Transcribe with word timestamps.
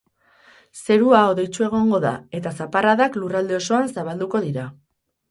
Zerua 0.83 1.17
hodeitsu 1.33 1.65
egongo 1.67 1.99
da 2.05 2.13
eta 2.39 2.53
zaparradak 2.65 3.17
lurralde 3.25 3.57
osoan 3.59 3.93
zabalduko 3.99 4.41
dira. 4.47 4.65